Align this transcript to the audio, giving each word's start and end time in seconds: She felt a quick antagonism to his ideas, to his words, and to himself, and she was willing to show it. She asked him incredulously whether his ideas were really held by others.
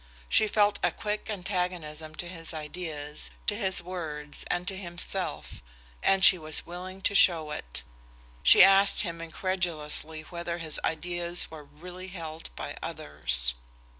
She 0.27 0.47
felt 0.47 0.79
a 0.81 0.89
quick 0.89 1.29
antagonism 1.29 2.15
to 2.15 2.27
his 2.27 2.55
ideas, 2.55 3.29
to 3.45 3.55
his 3.55 3.83
words, 3.83 4.43
and 4.49 4.67
to 4.67 4.75
himself, 4.75 5.61
and 6.01 6.25
she 6.25 6.39
was 6.39 6.65
willing 6.65 7.01
to 7.03 7.13
show 7.13 7.51
it. 7.51 7.83
She 8.41 8.63
asked 8.63 9.03
him 9.03 9.21
incredulously 9.21 10.23
whether 10.23 10.57
his 10.57 10.79
ideas 10.83 11.51
were 11.51 11.65
really 11.65 12.07
held 12.07 12.49
by 12.55 12.77
others. 12.81 13.53